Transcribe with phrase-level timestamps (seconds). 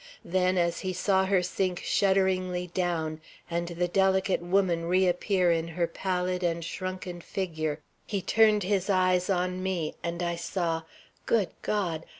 [0.25, 5.85] Then as he saw her sink shudderingly down and the delicate woman reappear in her
[5.85, 10.81] pallid and shrunken figure, he turned his eyes on me and I saw,
[11.27, 12.07] good God!